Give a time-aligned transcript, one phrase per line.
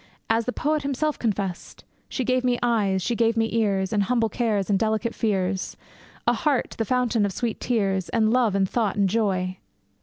[0.31, 4.29] As the poet himself confessed: She gave me eyes, she gave me ears, And humble
[4.29, 5.77] cares, and delicate fears;
[6.25, 9.57] A heart, the fountain of sweet tears; And love, and thought, and joy.